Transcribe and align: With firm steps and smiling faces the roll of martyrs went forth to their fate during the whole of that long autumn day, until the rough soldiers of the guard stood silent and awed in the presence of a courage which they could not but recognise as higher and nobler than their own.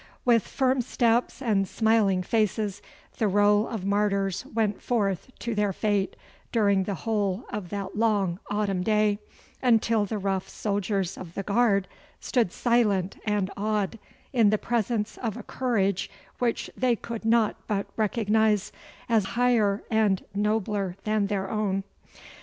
With 0.25 0.47
firm 0.47 0.81
steps 0.81 1.43
and 1.43 1.67
smiling 1.67 2.23
faces 2.23 2.81
the 3.19 3.27
roll 3.27 3.67
of 3.67 3.85
martyrs 3.85 4.43
went 4.47 4.81
forth 4.81 5.29
to 5.41 5.53
their 5.53 5.71
fate 5.71 6.15
during 6.51 6.85
the 6.85 6.95
whole 7.05 7.45
of 7.51 7.69
that 7.69 7.95
long 7.95 8.39
autumn 8.49 8.81
day, 8.81 9.19
until 9.61 10.05
the 10.05 10.17
rough 10.17 10.49
soldiers 10.49 11.19
of 11.19 11.35
the 11.35 11.43
guard 11.43 11.87
stood 12.19 12.51
silent 12.51 13.17
and 13.25 13.51
awed 13.55 13.99
in 14.33 14.49
the 14.49 14.57
presence 14.57 15.19
of 15.19 15.37
a 15.37 15.43
courage 15.43 16.09
which 16.39 16.71
they 16.75 16.95
could 16.95 17.23
not 17.23 17.55
but 17.67 17.85
recognise 17.95 18.71
as 19.07 19.23
higher 19.37 19.83
and 19.91 20.25
nobler 20.33 20.95
than 21.03 21.27
their 21.27 21.47
own. 21.47 21.83